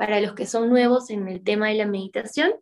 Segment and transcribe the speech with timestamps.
[0.00, 2.54] Para los que son nuevos en el tema de la meditación,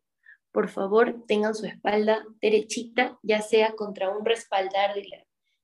[0.50, 4.92] por favor tengan su espalda derechita, ya sea contra un respaldar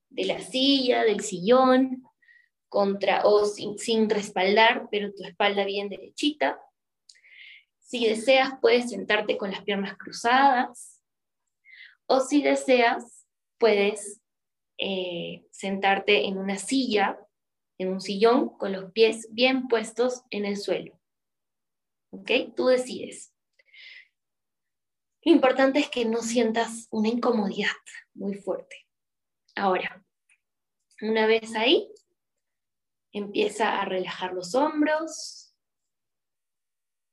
[0.08, 2.04] de la, silla, del sillón,
[2.68, 6.60] contra, o sin, sin respaldar, pero tu espalda bien derechita.
[7.80, 11.02] Si deseas, puedes sentarte con las piernas cruzadas,
[12.06, 13.26] o si deseas,
[13.58, 14.20] puedes
[14.78, 17.18] eh, sentarte en una silla,
[17.78, 21.00] en un sillón, con los pies bien puestos en el suelo.
[22.54, 23.34] Tú decides.
[25.22, 27.70] Lo importante es que no sientas una incomodidad
[28.12, 28.86] muy fuerte.
[29.56, 30.04] Ahora,
[31.00, 31.90] una vez ahí,
[33.12, 35.56] empieza a relajar los hombros.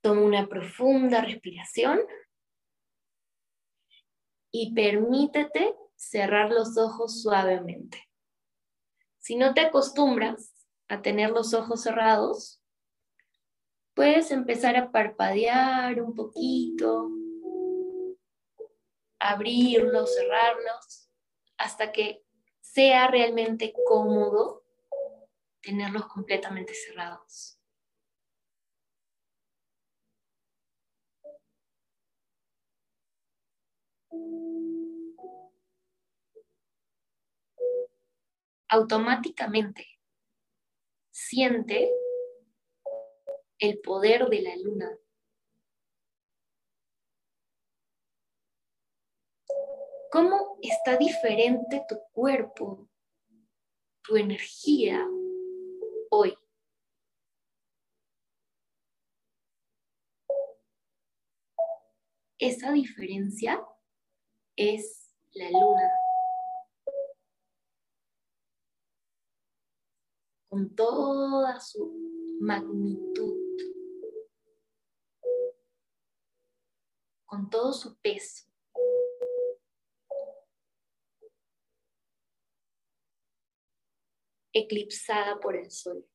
[0.01, 2.01] Toma una profunda respiración
[4.51, 8.09] y permítete cerrar los ojos suavemente.
[9.19, 10.53] Si no te acostumbras
[10.89, 12.60] a tener los ojos cerrados,
[13.93, 17.09] puedes empezar a parpadear un poquito,
[19.19, 21.09] abrirlos, cerrarlos,
[21.57, 22.23] hasta que
[22.59, 24.63] sea realmente cómodo
[25.61, 27.57] tenerlos completamente cerrados.
[38.71, 39.85] automáticamente
[41.11, 41.91] siente
[43.61, 44.97] el poder de la luna.
[50.11, 52.89] ¿Cómo está diferente tu cuerpo,
[54.03, 55.07] tu energía
[56.09, 56.35] hoy?
[62.39, 63.63] Esa diferencia
[64.57, 65.89] es la luna.
[70.51, 71.93] con toda su
[72.41, 73.40] magnitud,
[77.31, 78.45] con todo su peso.
[84.53, 86.05] eclipsada por el sol,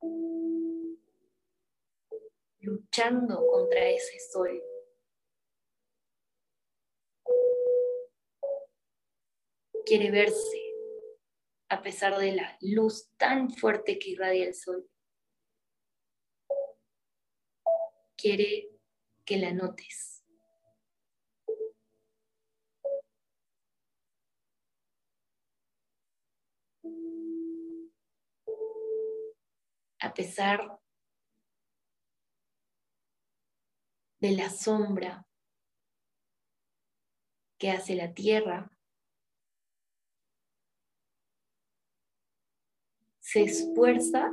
[2.58, 4.62] luchando contra ese sol.
[9.86, 10.60] Quiere verse
[11.70, 14.86] a pesar de la luz tan fuerte que irradia el sol.
[18.18, 18.68] Quiere
[19.24, 20.15] que la notes.
[30.00, 30.78] A pesar
[34.18, 35.26] de la sombra
[37.58, 38.70] que hace la tierra,
[43.20, 44.30] se esfuerza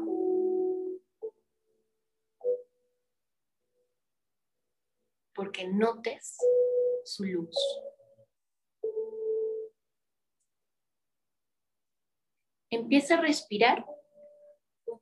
[5.34, 6.38] porque notes
[7.04, 7.56] su luz.
[12.70, 13.86] Empieza a respirar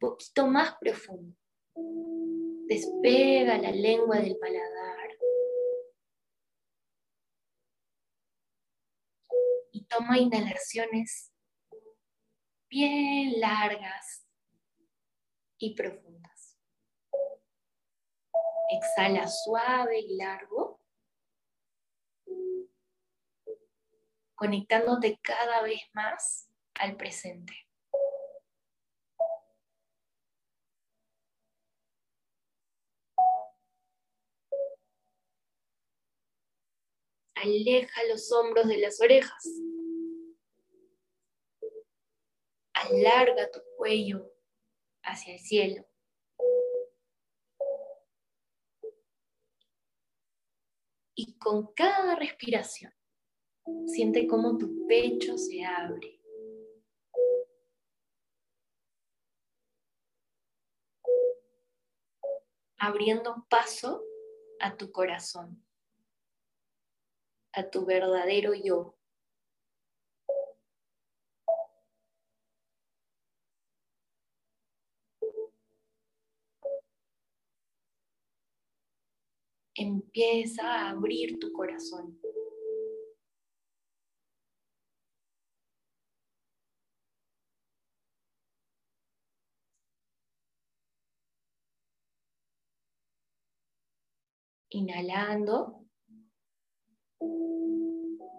[0.02, 1.38] poquito más profundo.
[2.68, 5.10] Despega la lengua del paladar.
[9.72, 11.32] Y toma inhalaciones
[12.68, 14.26] bien largas
[15.60, 16.58] y profundas.
[18.72, 20.80] Exhala suave y largo,
[24.34, 27.54] conectándote cada vez más al presente.
[37.42, 39.44] Aleja los hombros de las orejas.
[42.92, 44.32] alarga tu cuello
[45.04, 45.86] hacia el cielo.
[51.16, 52.94] Y con cada respiración,
[53.86, 56.18] siente cómo tu pecho se abre.
[62.84, 64.04] abriendo paso
[64.60, 65.64] a tu corazón,
[67.54, 68.96] a tu verdadero yo.
[79.76, 82.18] empieza a abrir tu corazón.
[94.70, 95.81] Inhalando,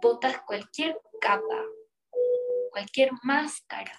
[0.01, 1.65] botas cualquier capa,
[2.71, 3.99] cualquier máscara,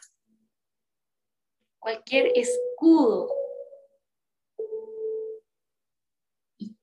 [1.80, 3.30] cualquier escudo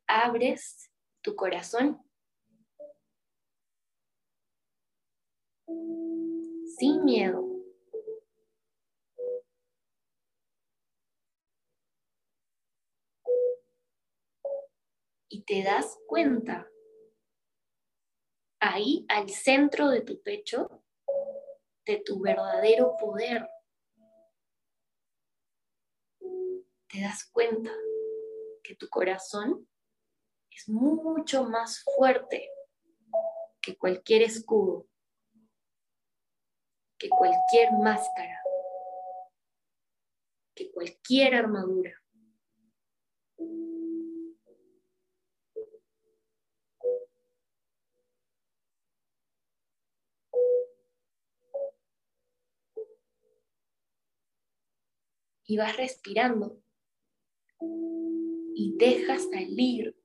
[0.07, 0.91] abres
[1.23, 2.03] tu corazón
[6.79, 7.47] sin miedo.
[15.33, 16.70] Y te das cuenta,
[18.61, 20.83] ahí al centro de tu pecho,
[21.87, 23.49] de tu verdadero poder.
[26.89, 27.71] Te das cuenta
[28.63, 29.67] que tu corazón
[30.51, 32.51] es mucho más fuerte
[33.61, 34.87] que cualquier escudo,
[36.99, 38.41] que cualquier máscara,
[40.55, 42.00] que cualquier armadura.
[55.51, 56.63] Y vas respirando
[58.55, 59.97] y deja salir.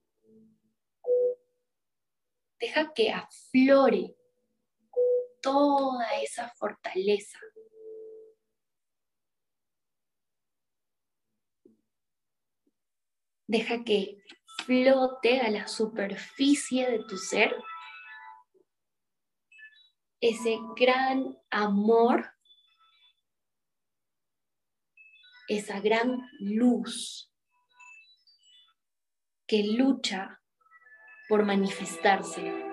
[2.58, 4.16] Deja que aflore
[5.40, 7.38] toda esa fortaleza.
[13.46, 14.18] Deja que
[14.64, 17.54] flote a la superficie de tu ser
[20.20, 22.35] ese gran amor,
[25.48, 27.32] esa gran luz
[29.46, 30.40] que lucha
[31.28, 32.66] por manifestarse.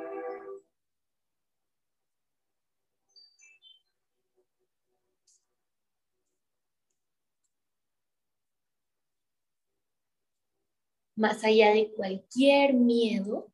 [11.16, 13.52] más allá de cualquier miedo,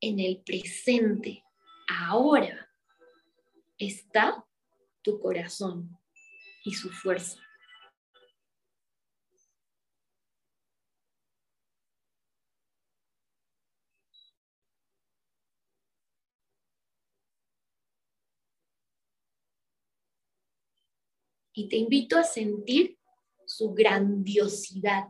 [0.00, 1.44] en el presente,
[1.88, 2.73] ahora,
[3.78, 4.44] está
[5.02, 5.98] tu corazón
[6.64, 7.40] y su fuerza.
[21.56, 22.98] Y te invito a sentir
[23.46, 25.06] su grandiosidad,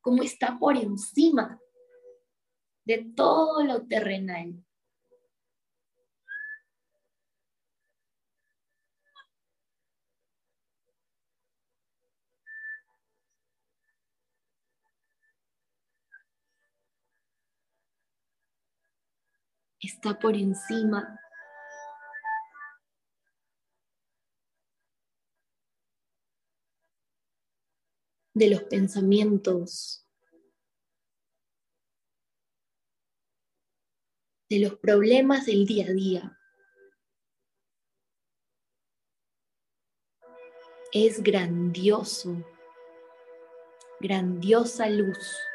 [0.00, 1.60] como está por encima
[2.84, 4.64] de todo lo terrenal.
[19.82, 21.18] Está por encima
[28.34, 30.06] de los pensamientos,
[34.48, 36.38] de los problemas del día a día.
[40.92, 42.44] Es grandioso,
[44.00, 45.51] grandiosa luz.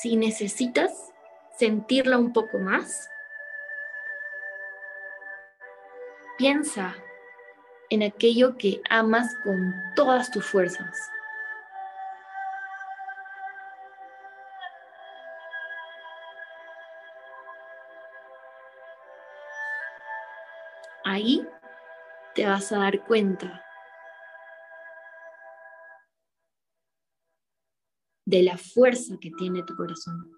[0.00, 1.12] Si necesitas
[1.56, 3.10] sentirla un poco más,
[6.36, 6.94] piensa
[7.90, 10.96] en aquello que amas con todas tus fuerzas.
[21.04, 21.44] Ahí
[22.36, 23.67] te vas a dar cuenta
[28.28, 30.30] de la fuerza que tiene tu corazón.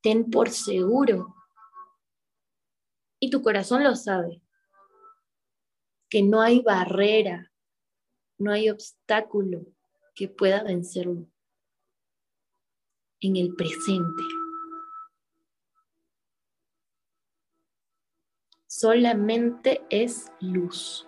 [0.00, 1.34] Ten por seguro,
[3.18, 4.40] y tu corazón lo sabe,
[6.08, 7.52] que no hay barrera,
[8.38, 9.66] no hay obstáculo
[10.18, 11.28] que pueda vencerlo
[13.20, 14.24] en el presente.
[18.66, 21.06] Solamente es luz.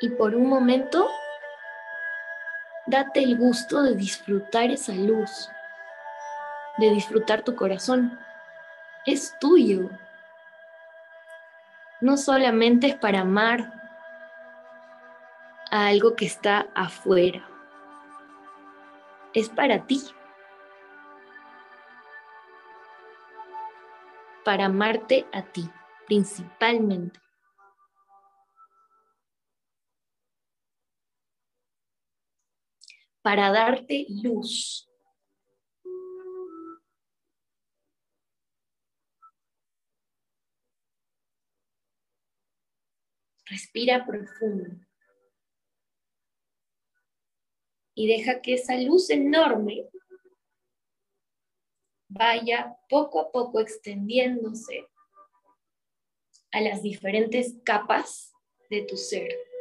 [0.00, 1.08] Y por un momento
[2.94, 5.48] date el gusto de disfrutar esa luz,
[6.78, 8.18] de disfrutar tu corazón.
[9.04, 9.90] Es tuyo.
[12.00, 13.72] No solamente es para amar
[15.70, 17.48] a algo que está afuera.
[19.32, 20.00] Es para ti.
[24.44, 25.70] para amarte a ti,
[26.06, 27.23] principalmente.
[33.24, 34.86] Para darte luz.
[43.46, 44.76] Respira profundo.
[47.94, 49.88] Y deja que esa luz enorme
[52.08, 54.86] vaya poco a poco extendiéndose
[56.52, 58.34] a las diferentes capas
[58.68, 59.53] de tu ser.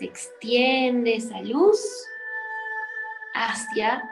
[0.00, 2.08] Se extiende esa luz
[3.34, 4.02] hacia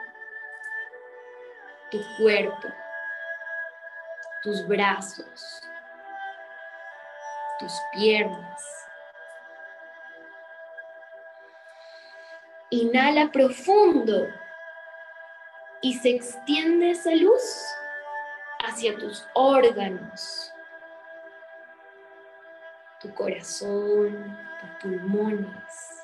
[1.89, 2.67] tu cuerpo,
[4.43, 5.59] tus brazos,
[7.57, 8.63] tus piernas.
[12.69, 14.27] Inhala profundo
[15.81, 17.65] y se extiende esa luz
[18.63, 20.48] hacia tus órganos,
[23.01, 25.99] tu corazón, tus pulmones.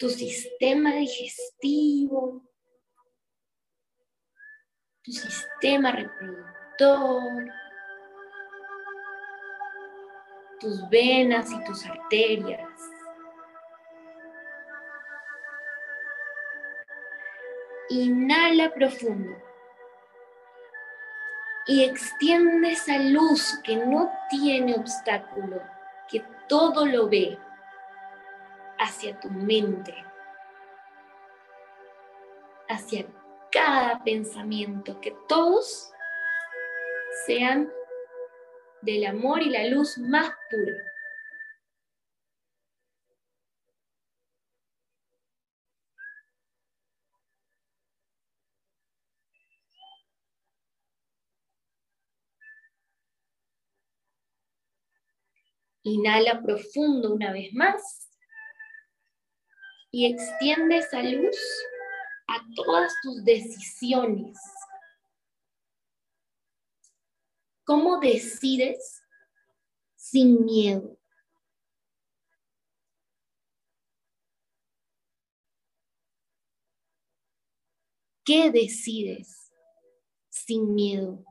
[0.00, 2.42] tu sistema digestivo,
[5.02, 7.52] tu sistema reproductor,
[10.58, 12.80] tus venas y tus arterias.
[17.90, 19.49] Inhala profundo
[21.70, 25.62] y extiende esa luz que no tiene obstáculo,
[26.08, 27.38] que todo lo ve
[28.80, 29.94] hacia tu mente,
[32.68, 33.06] hacia
[33.52, 35.92] cada pensamiento, que todos
[37.24, 37.72] sean
[38.82, 40.89] del amor y la luz más pura.
[55.90, 58.08] Inhala profundo una vez más
[59.90, 61.36] y extiende esa luz
[62.28, 64.38] a todas tus decisiones.
[67.64, 69.02] ¿Cómo decides
[69.96, 70.96] sin miedo?
[78.24, 79.50] ¿Qué decides
[80.28, 81.24] sin miedo?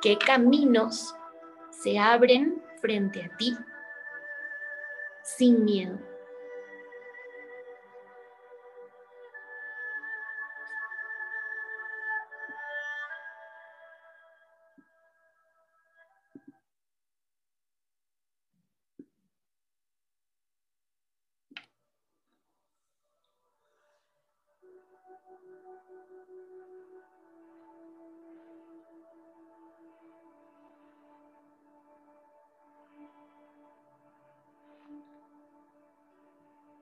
[0.00, 1.14] Qué caminos
[1.70, 3.56] se abren frente a ti
[5.22, 5.98] sin miedo.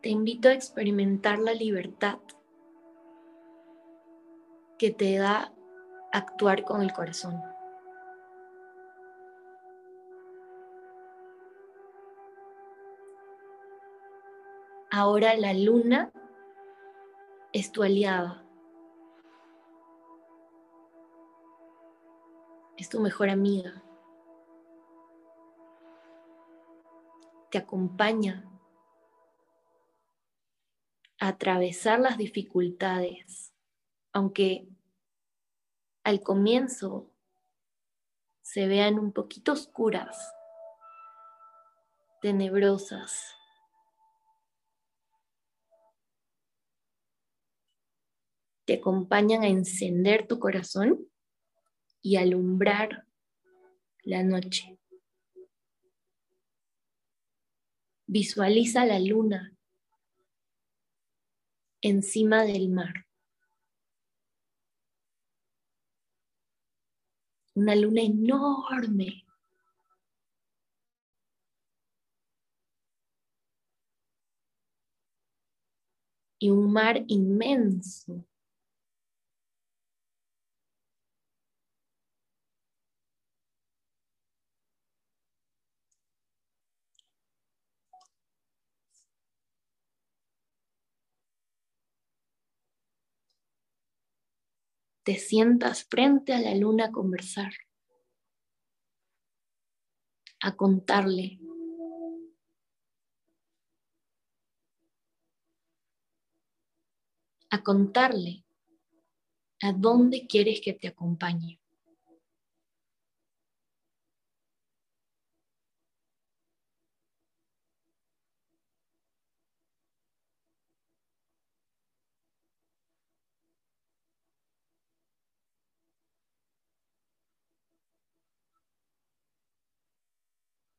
[0.04, 2.18] Te invito a experimentar la libertad
[4.78, 5.54] que te da
[6.12, 7.40] actuar con el corazón.
[14.90, 16.12] Ahora la luna
[17.54, 18.44] es tu aliada.
[22.76, 23.82] Es tu mejor amiga.
[27.50, 28.53] Te acompaña
[31.18, 33.54] atravesar las dificultades,
[34.12, 34.68] aunque
[36.02, 37.11] al comienzo
[38.42, 40.35] se vean un poquito oscuras,
[42.21, 43.35] tenebrosas.
[48.66, 51.06] Te acompañan a encender tu corazón
[52.00, 53.06] y alumbrar
[54.02, 54.78] la noche.
[58.06, 59.54] Visualiza la luna
[61.85, 63.07] encima del mar.
[67.55, 69.25] Una luna enorme.
[76.38, 78.25] Y un mar inmenso.
[95.04, 97.52] Te sientas frente a la luna a conversar,
[100.40, 101.38] a contarle.
[107.50, 108.44] a contarle
[109.61, 111.61] a dónde quieres que te acompañe.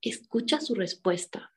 [0.06, 1.52] Escucha su respuesta.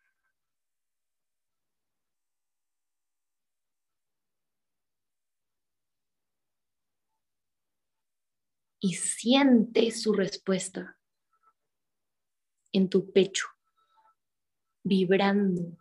[8.80, 10.98] Y siente su respuesta
[12.72, 13.48] en tu pecho,
[14.82, 15.76] vibrando,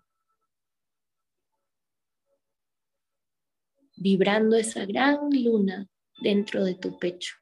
[3.95, 5.87] vibrando esa gran luna
[6.21, 7.35] dentro de tu pecho.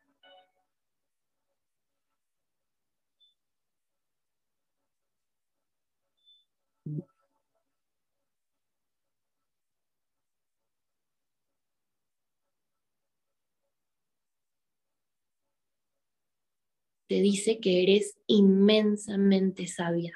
[17.08, 20.14] Te dice que eres inmensamente sabia.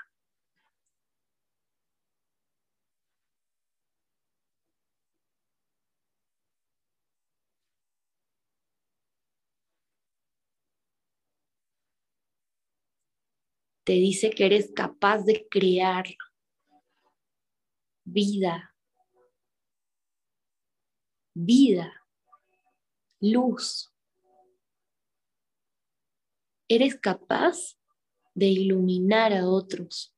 [13.83, 16.05] Te dice que eres capaz de crear
[18.03, 18.75] vida,
[21.33, 21.93] vida,
[23.19, 23.91] luz,
[26.69, 27.77] eres capaz
[28.33, 30.15] de iluminar a otros.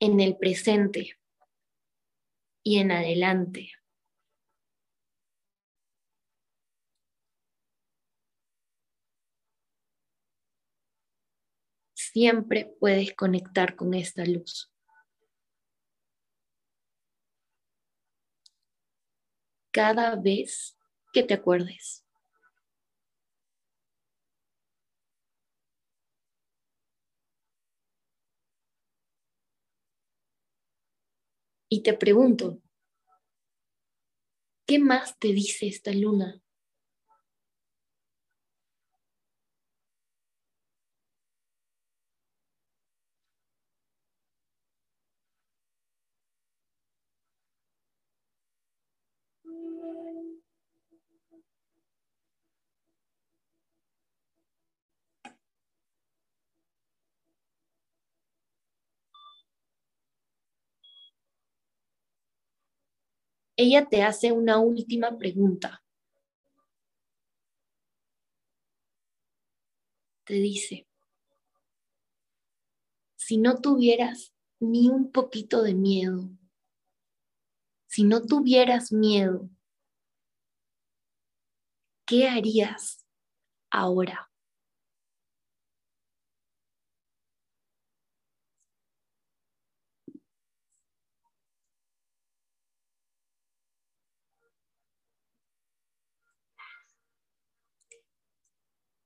[0.00, 1.16] en el presente
[2.62, 3.70] y en adelante.
[12.14, 14.70] Siempre puedes conectar con esta luz.
[19.72, 20.78] Cada vez
[21.12, 22.04] que te acuerdes.
[31.68, 32.62] Y te pregunto,
[34.68, 36.43] ¿qué más te dice esta luna?
[63.56, 65.82] Ella te hace una última pregunta.
[70.24, 70.86] Te dice,
[73.16, 76.30] si no tuvieras ni un poquito de miedo,
[77.86, 79.48] si no tuvieras miedo,
[82.06, 83.06] ¿qué harías
[83.70, 84.30] ahora?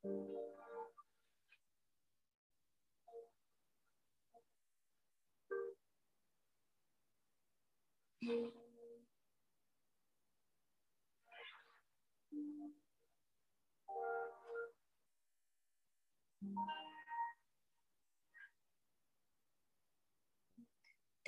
[0.02, 0.10] Te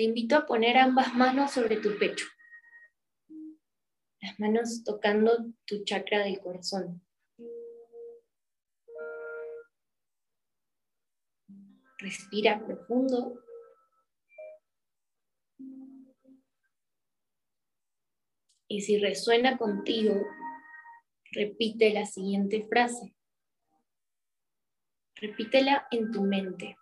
[0.05, 2.27] invito a poner ambas manos sobre tu pecho,
[4.21, 7.03] las manos tocando tu chakra del corazón.
[12.01, 13.45] Respira profundo.
[18.69, 20.15] Y si resuena contigo,
[21.33, 23.15] repite la siguiente frase.
[25.17, 26.77] Repítela en tu mente.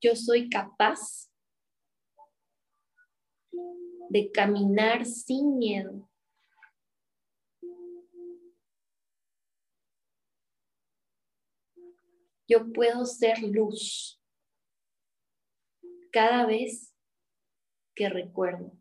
[0.00, 1.31] Yo soy capaz
[4.12, 6.06] de caminar sin miedo.
[12.46, 14.22] Yo puedo ser luz
[16.12, 16.94] cada vez
[17.94, 18.76] que recuerdo.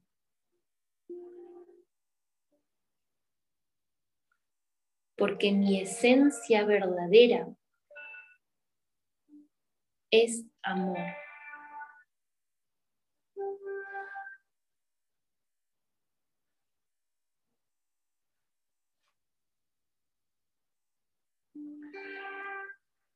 [5.15, 7.55] Porque mi esencia verdadera
[10.09, 11.20] es amor.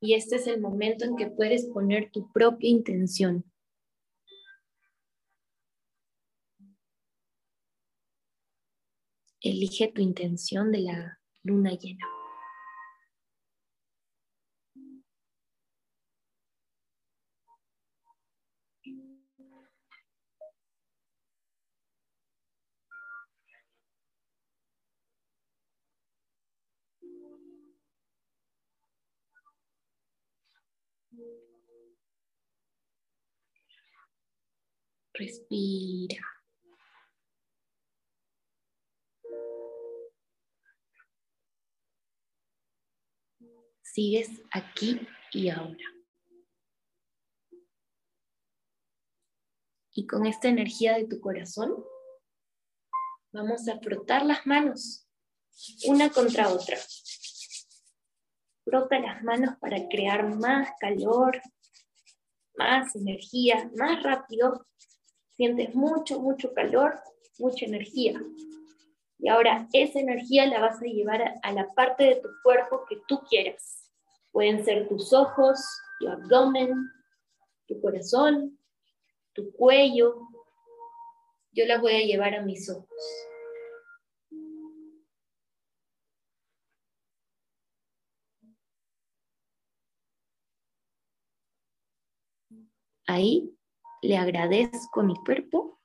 [0.05, 3.43] Y este es el momento en que puedes poner tu propia intención.
[9.41, 12.05] Elige tu intención de la luna llena.
[35.13, 36.21] Respira.
[43.81, 45.77] Sigues aquí y ahora.
[49.91, 51.85] Y con esta energía de tu corazón,
[53.31, 55.05] vamos a frotar las manos
[55.87, 56.77] una contra otra.
[58.65, 61.39] Frota las manos para crear más calor,
[62.57, 64.65] más energía, más rápido
[65.35, 66.97] Sientes mucho, mucho calor,
[67.39, 68.21] mucha energía.
[69.19, 73.01] Y ahora esa energía la vas a llevar a, la parte de tu cuerpo que
[73.07, 73.91] tú quieras.
[74.31, 75.59] Pueden ser tus ojos,
[75.99, 76.73] tu abdomen,
[77.67, 78.57] tu corazón,
[79.33, 80.15] tu cuello.
[81.51, 82.87] Yo la voy a llevar a mis ojos.
[93.07, 93.55] Ahí
[94.01, 95.79] le agradezco a mi cuerpo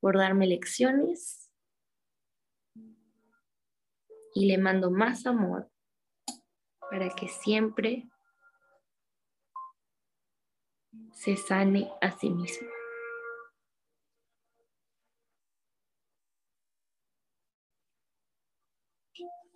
[0.00, 1.50] por darme lecciones
[4.34, 5.70] y le mando más amor
[6.90, 8.08] para que siempre
[11.12, 12.68] se sane a sí mismo.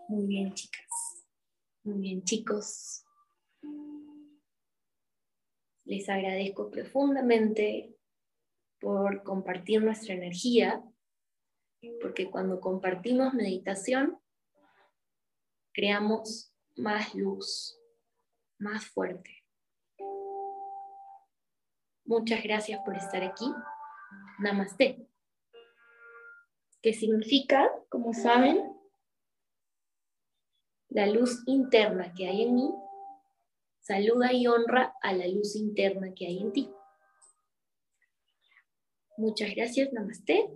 [0.08, 1.26] Muy bien, chicas.
[1.82, 3.05] Muy bien, chicos.
[5.86, 7.96] Les agradezco profundamente
[8.80, 10.82] por compartir nuestra energía,
[12.02, 14.18] porque cuando compartimos meditación,
[15.72, 17.78] creamos más luz,
[18.58, 19.44] más fuerte.
[22.04, 23.46] Muchas gracias por estar aquí.
[24.40, 25.08] Namaste.
[26.82, 28.76] ¿Qué significa, como saben,
[30.88, 32.74] la luz interna que hay en mí
[33.86, 36.68] Saluda y honra a la luz interna que hay en ti.
[39.16, 40.50] Muchas gracias, namaste.